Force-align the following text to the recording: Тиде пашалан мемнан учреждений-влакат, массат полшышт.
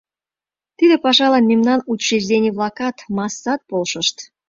Тиде 0.77 0.95
пашалан 1.05 1.43
мемнан 1.51 1.79
учреждений-влакат, 1.93 2.95
массат 3.17 3.59
полшышт. 3.69 4.17